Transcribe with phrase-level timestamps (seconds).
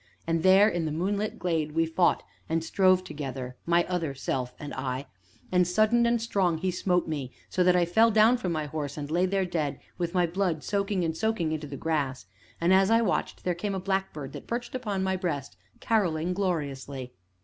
[0.25, 4.73] And there, in the moonlit glade, we fought, and strove together, my Other Self and
[4.73, 5.05] I.
[5.51, 8.97] And, sudden and strong he smote me, so that I fell down from my horse,
[8.97, 12.25] and lay there dead, with my blood soaking and soaking into the grass.
[12.59, 17.13] And, as I watched, there came a blackbird that perched upon my breast, carolling gloriously.